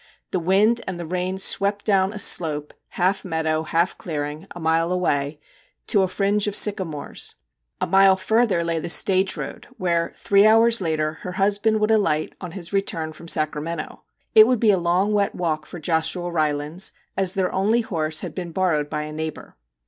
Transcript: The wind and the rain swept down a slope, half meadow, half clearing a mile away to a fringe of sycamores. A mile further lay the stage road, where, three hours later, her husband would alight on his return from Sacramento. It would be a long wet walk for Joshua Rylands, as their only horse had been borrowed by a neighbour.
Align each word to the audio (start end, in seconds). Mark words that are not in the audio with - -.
The 0.31 0.39
wind 0.39 0.81
and 0.87 0.97
the 0.97 1.05
rain 1.05 1.37
swept 1.37 1.85
down 1.85 2.11
a 2.11 2.17
slope, 2.17 2.73
half 2.87 3.23
meadow, 3.23 3.61
half 3.61 3.95
clearing 3.99 4.47
a 4.49 4.59
mile 4.59 4.91
away 4.91 5.39
to 5.85 6.01
a 6.01 6.07
fringe 6.07 6.47
of 6.47 6.55
sycamores. 6.55 7.35
A 7.79 7.85
mile 7.85 8.15
further 8.15 8.63
lay 8.63 8.79
the 8.79 8.89
stage 8.89 9.37
road, 9.37 9.67
where, 9.77 10.11
three 10.15 10.47
hours 10.47 10.81
later, 10.81 11.19
her 11.21 11.33
husband 11.33 11.79
would 11.81 11.91
alight 11.91 12.33
on 12.41 12.53
his 12.53 12.73
return 12.73 13.13
from 13.13 13.27
Sacramento. 13.27 14.01
It 14.33 14.47
would 14.47 14.59
be 14.59 14.71
a 14.71 14.77
long 14.79 15.13
wet 15.13 15.35
walk 15.35 15.67
for 15.67 15.79
Joshua 15.79 16.31
Rylands, 16.31 16.91
as 17.15 17.35
their 17.35 17.53
only 17.53 17.81
horse 17.81 18.21
had 18.21 18.33
been 18.33 18.51
borrowed 18.51 18.89
by 18.89 19.03
a 19.03 19.13
neighbour. 19.13 19.55